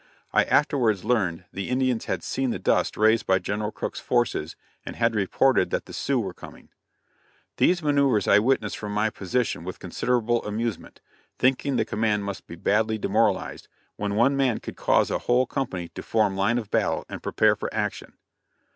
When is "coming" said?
6.33-6.69